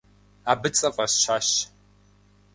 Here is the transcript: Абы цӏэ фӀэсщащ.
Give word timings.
Абы 0.51 0.69
цӏэ 0.77 0.89
фӀэсщащ. 0.95 1.47